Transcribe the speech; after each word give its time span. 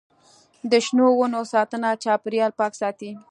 د 0.71 0.73
شنو 0.85 1.05
ونو 1.17 1.41
ساتنه 1.53 1.89
چاپیریال 2.03 2.51
پاک 2.59 2.73
ساتي. 2.81 3.09